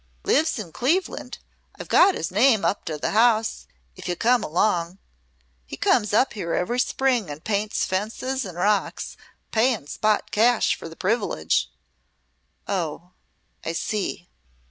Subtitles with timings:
[0.23, 1.37] "Lives in Cleveland.
[1.79, 4.97] I've got his name up t' th' house, if you'll come along.
[5.67, 9.15] He comes up here every spring and paints fences an' rocks,
[9.51, 11.69] payin' spot cash fer th' privilege."
[12.67, 13.11] "Oh,
[13.63, 14.27] I see."